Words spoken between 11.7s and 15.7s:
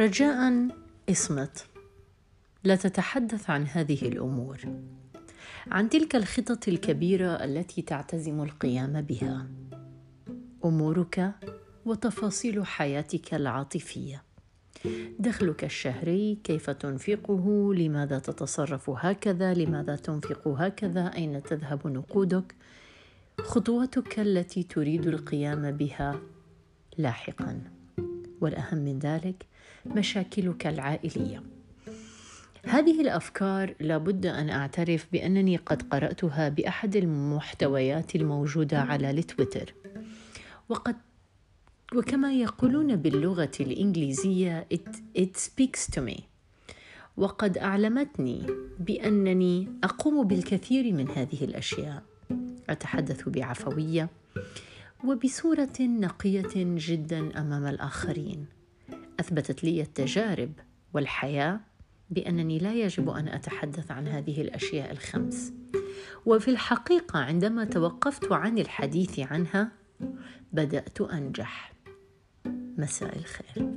وتفاصيل حياتك العاطفية. دخلك